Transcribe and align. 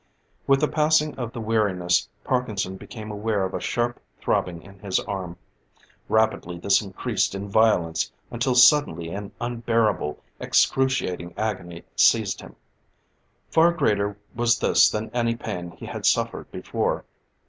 With 0.47 0.61
the 0.61 0.67
passing 0.67 1.13
of 1.13 1.31
the 1.31 1.39
weariness, 1.39 2.09
Parkinson 2.23 2.75
became 2.75 3.11
aware 3.11 3.45
of 3.45 3.53
a 3.53 3.59
sharp 3.59 3.99
throbbing 4.19 4.63
in 4.63 4.79
his 4.79 4.99
arm. 5.01 5.37
Rapidly 6.09 6.57
this 6.57 6.81
increased 6.81 7.35
in 7.35 7.47
violence, 7.47 8.11
until 8.31 8.55
suddenly 8.55 9.09
an 9.09 9.31
unbearable, 9.39 10.19
excruciating 10.39 11.35
agony 11.37 11.83
seized 11.95 12.41
him. 12.41 12.55
Far 13.51 13.71
greater 13.73 14.17
was 14.33 14.57
this 14.57 14.89
than 14.89 15.11
any 15.11 15.35
pain 15.35 15.69
he 15.69 15.85
had 15.85 16.07
suffered 16.07 16.49
before. 16.51 17.05